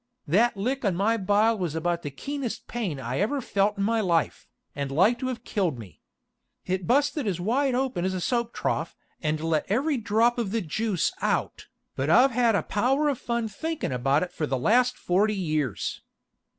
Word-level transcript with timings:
That 0.25 0.57
lick 0.57 0.83
on 0.83 0.95
my 0.95 1.15
bile 1.15 1.55
was 1.59 1.75
about 1.75 2.01
the 2.01 2.09
keenest 2.09 2.65
pain 2.67 2.99
I 2.99 3.19
ever 3.19 3.39
felt 3.39 3.77
in 3.77 3.83
my 3.83 3.99
life, 4.01 4.47
and 4.75 4.91
like 4.91 5.19
to 5.19 5.27
have 5.27 5.43
killed 5.43 5.77
me. 5.77 6.01
It 6.65 6.87
busted 6.87 7.27
as 7.27 7.39
wide 7.39 7.75
open 7.75 8.03
as 8.03 8.15
a 8.15 8.19
soap 8.19 8.51
trof, 8.51 8.95
and 9.21 9.39
let 9.39 9.69
every 9.69 9.97
drop 9.97 10.39
of 10.39 10.49
the 10.49 10.61
juice 10.61 11.13
out, 11.21 11.67
but 11.95 12.09
I've 12.09 12.31
had 12.31 12.55
a 12.55 12.63
power 12.63 13.09
of 13.09 13.19
fun 13.19 13.47
thinkin' 13.47 13.91
about 13.91 14.23
it 14.23 14.31
for 14.33 14.47
the 14.47 14.57
last 14.57 14.97
forty 14.97 15.35
years. 15.35 16.01